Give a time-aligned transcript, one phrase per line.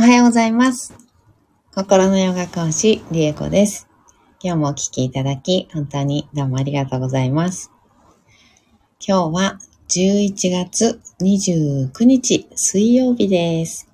[0.00, 0.94] おはようございます。
[1.74, 3.86] 心のヨガ講師、リエコです。
[4.42, 7.70] 今日もお聴きいただき、本当にどうもありがとうございます。
[9.06, 9.58] 今日は
[9.90, 13.90] 11月29日水曜日です。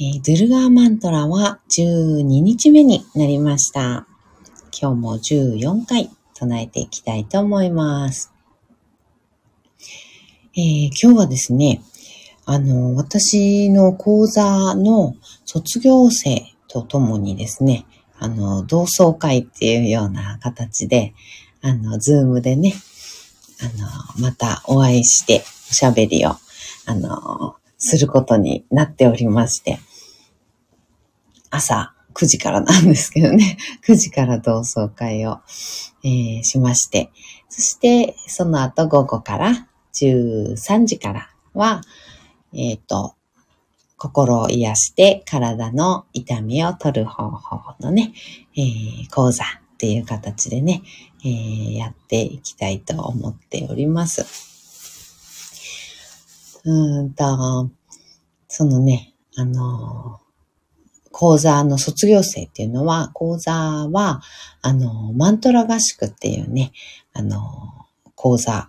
[0.00, 4.06] えードゥルガーマントラは12日目になりました。
[4.72, 8.32] 今日も14回唱えていきたいと思います。
[10.56, 11.82] えー今日はですね、
[12.46, 17.86] あの、私の講座の卒業生とともにですね、
[18.18, 21.14] あの、同窓会っていうような形で、
[21.62, 22.74] あの、ズームでね、
[23.60, 26.36] あの、またお会いして、おしゃべりを、
[26.86, 29.78] あの、することになっておりまして、
[31.50, 35.40] 朝9時からなんですけどね、 9時から同窓会を、
[36.02, 37.10] えーしまして、
[37.48, 41.82] そして、その後午後から13時からは、
[42.56, 43.14] えっ、と、
[43.96, 48.12] 心を癒して体の痛みを取る方法のね、
[48.56, 50.82] えー講座っていう形でね、
[51.24, 54.26] えーやっていきたいと思っております。
[56.64, 57.70] うんと、
[58.48, 60.20] そのね、あの
[61.10, 64.22] 講座の卒業生っていうのは、講座は、
[64.62, 66.72] あのマントラ合宿っていうね、
[67.12, 67.40] あの
[68.16, 68.68] 講座、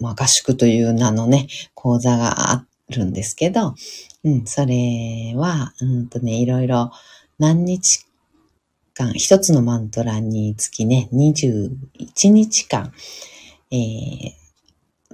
[0.00, 3.74] まあ合宿という名のね、講座があっるんですけど、
[4.24, 6.92] うん、それは、うんとね、いろいろ
[7.38, 8.06] 何日
[8.94, 11.70] 間、一つのマントラにつきね、21
[12.30, 12.92] 日間、
[13.70, 14.42] えー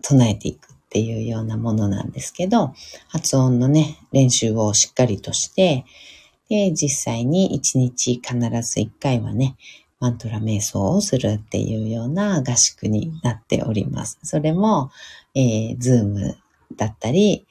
[0.03, 2.75] 唱えていくっていうようなものなんですけど、
[3.09, 5.85] 発音のね、練習をしっかりとして、
[6.49, 9.57] で、実際に1日必ず1回はね、
[10.01, 14.19] マントラ瞑想をするっていうような合宿になっております。
[14.23, 14.91] それも、
[15.35, 16.39] えー、ズーム
[16.77, 17.47] だったり、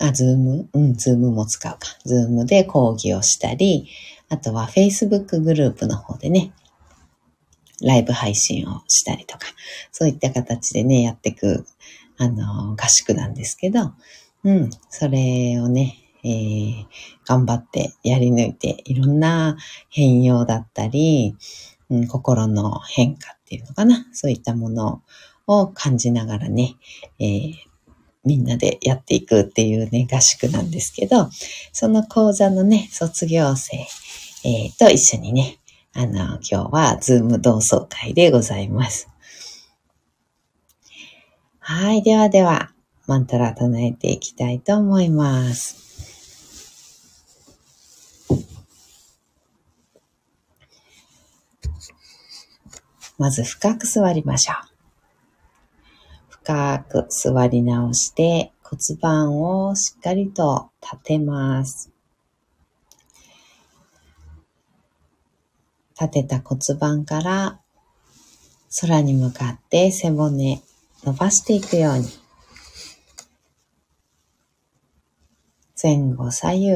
[0.00, 1.78] あ、ズームうん、ズームも使うか。
[2.04, 3.88] ズームで講義をしたり、
[4.28, 6.52] あとは Facebook グループの方でね、
[7.82, 9.46] ライブ配信をしたりとか、
[9.92, 11.66] そういった形でね、やっていく、
[12.18, 13.92] あの、合宿なんですけど、
[14.44, 16.86] うん、それをね、えー
[17.26, 19.56] 頑張ってやり抜いて、いろんな
[19.88, 21.36] 変容だったり、
[21.88, 25.02] うん、心の変化っていうのかな、そういったもの
[25.46, 26.76] を感じながらね、
[27.18, 27.54] えー
[28.24, 31.28] みんなでやっていくっていうね、合宿なんですけど、
[31.72, 33.76] その講座のね、卒業生、
[34.44, 35.58] えーと一緒にね、
[35.94, 39.08] あの、今日はズーム同窓会でございます。
[41.60, 42.72] はい、ではでは、
[43.06, 45.84] マントラ唱えていきたいと思います。
[53.16, 54.73] まず深く座りましょう。
[56.44, 61.90] 深く座り直して骨盤をしっかりと立てます。
[65.98, 67.60] 立てた骨盤から
[68.78, 70.60] 空に向かって背骨
[71.02, 72.08] 伸ばしていくように。
[75.82, 76.72] 前後左右。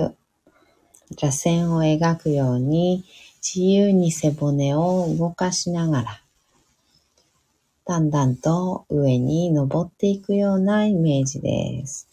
[1.20, 3.04] 螺旋を描くように
[3.42, 6.22] 自由に背骨を動かしながら。
[7.88, 12.06] だんだんと上に登っていくようなイメージです。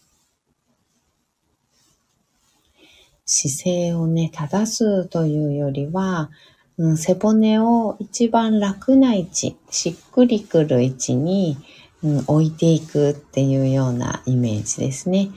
[3.25, 6.31] 姿勢をね、正すというよりは、
[6.77, 11.57] うん、背骨を一番楽な位置、しっくりくる位置に、
[12.01, 15.29] うん、置いていくっていうようなイメージですね。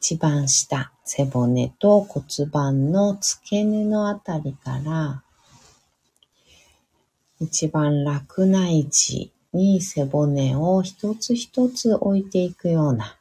[0.00, 5.22] 一番下、背骨と骨盤の付け根のあたりから、
[7.38, 13.16] 一番楽な位置に背骨を一つ一つ置いていくような、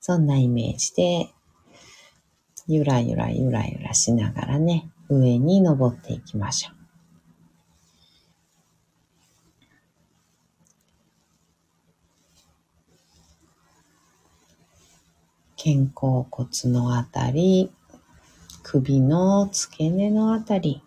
[0.00, 1.30] そんなイメージで、
[2.68, 6.82] ゆらゆらゆらゆらしながらね、上に登っていきましょう。
[15.56, 17.70] 肩甲骨のあたり、
[18.64, 20.82] 首の付け根のあたり、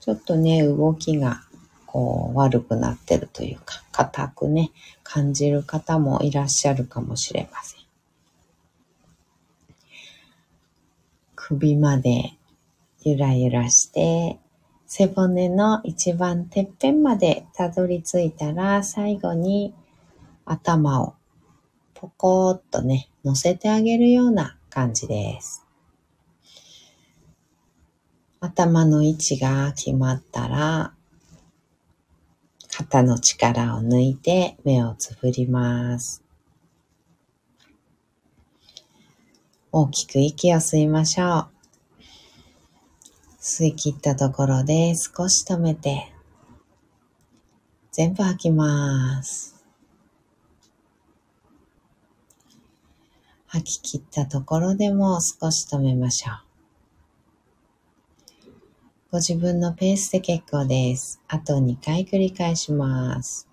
[0.00, 1.47] ちょっとね、動きが
[1.90, 7.80] こう悪くなってるというか、硬くね、感じる方もいらっしゃるかもしれません。
[11.34, 12.34] 首まで
[13.04, 14.38] ゆらゆらして、
[14.86, 19.72] 背骨の一番てっぺんまでたどり着いたら、最後に
[20.44, 21.14] 頭を
[21.94, 25.64] ポコーっとね、乗せてあげるような感じです。
[28.40, 30.92] 頭の位置が決まったら、
[32.78, 36.22] 肩の力を抜いて目をつぶります。
[39.72, 41.48] 大きく息を吸いましょう。
[43.40, 46.12] 吸い切ったところで少し止めて、
[47.90, 49.56] 全部吐きます。
[53.48, 56.47] 吐き切ったところでも少し止めましょう。
[59.10, 61.18] ご自分のペースで結構です。
[61.28, 63.47] あと2回繰り返します。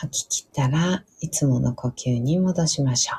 [0.00, 3.18] 吐き切ったらいつもの呼吸に戻しましょう。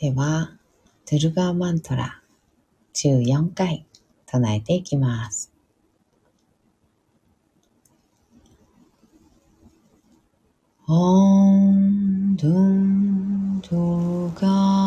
[0.00, 0.50] では、
[1.06, 2.20] トゥルガーマントラ
[2.94, 3.86] 14回
[4.26, 5.52] 唱えていきます。
[10.88, 14.77] オンドゥンドゥガ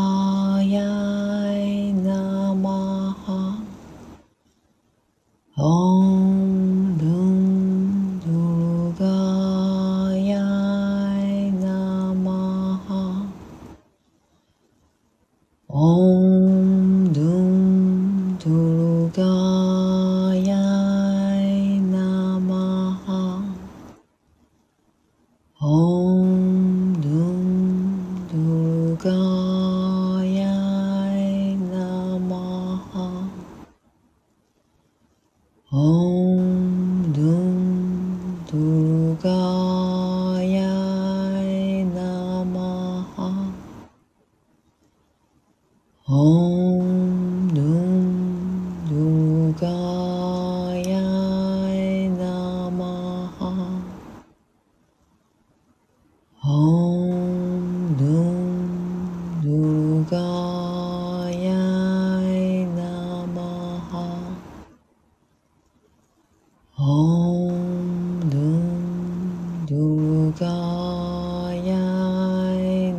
[70.31, 71.75] Durgaya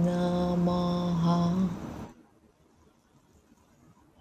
[0.05, 1.41] Namaha.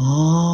[0.00, 0.47] 哦。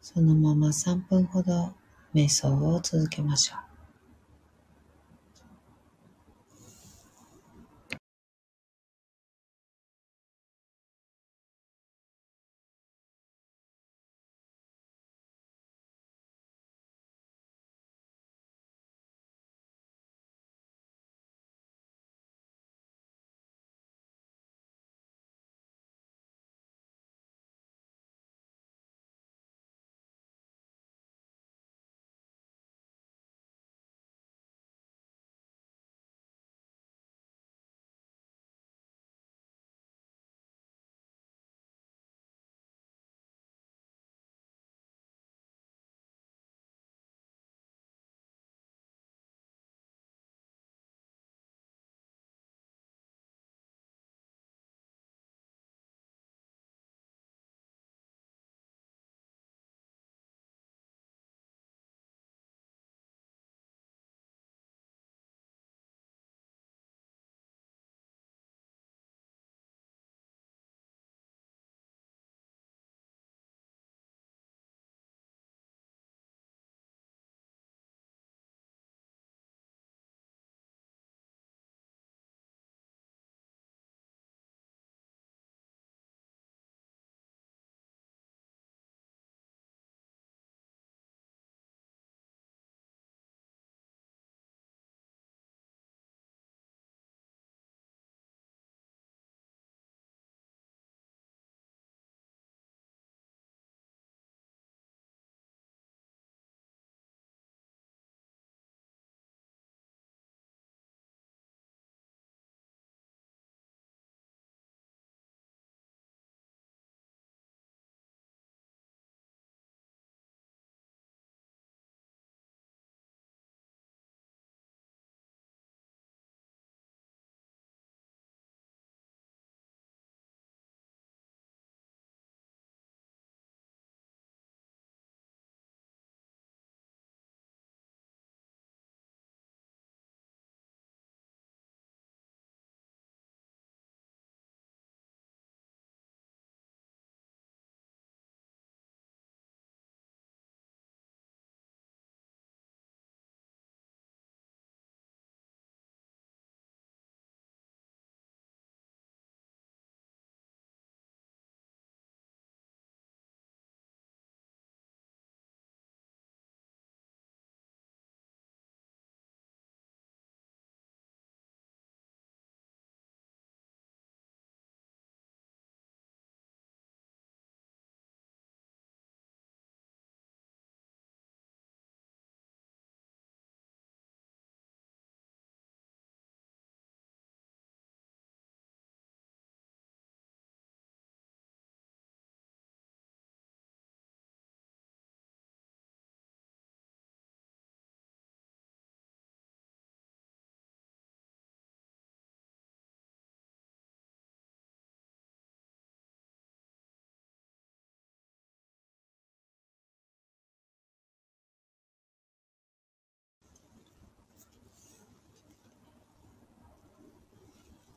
[0.00, 1.74] そのまま3分ほど
[2.14, 3.69] 瞑想を続けましょう。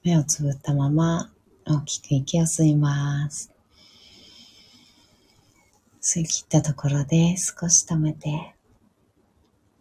[0.04, 1.32] 目をつぶったまま
[1.66, 3.54] 大きく息を吸います。
[6.02, 8.54] 吸い切ったところで少し止めて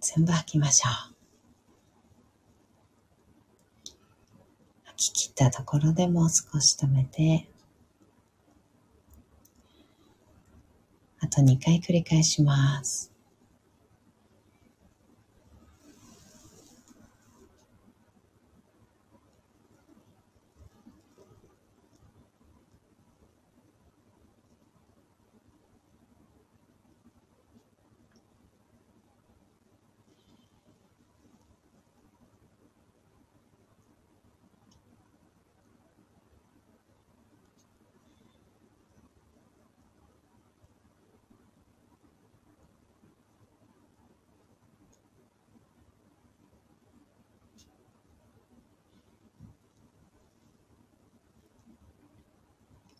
[0.00, 1.14] 全部吐きましょう。
[4.84, 7.48] 吐き切ったところでもう少し止めて
[11.18, 13.11] あと2回繰り返します。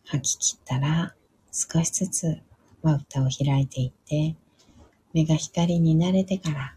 [0.05, 1.15] 吐き切ったら
[1.51, 2.37] 少しずつ
[2.81, 4.35] まぶたを開いていって
[5.13, 6.75] 目が光に慣れてから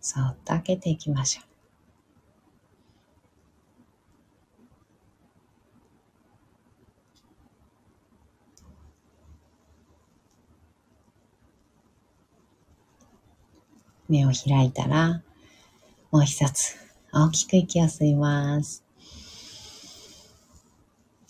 [0.00, 1.50] そっと開けていきましょう。
[14.08, 15.22] 目を開いたら
[16.10, 16.74] もう一つ
[17.12, 18.89] 大きく息を吸います。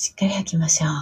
[0.00, 0.88] しっかり吐きましょう。
[0.88, 0.94] は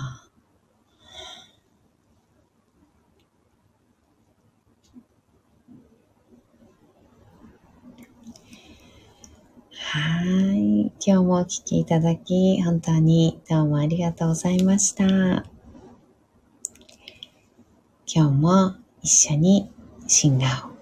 [10.56, 10.90] い。
[10.98, 15.04] 今日もお聴きいただき、本当にどうもありがとうございました。
[15.04, 15.44] 今
[18.08, 19.70] 日も一緒に
[20.08, 20.72] シンガーを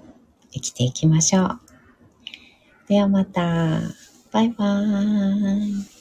[0.52, 1.60] 生きていきましょう。
[2.88, 3.82] ではまた。
[4.32, 5.95] バイバーイ。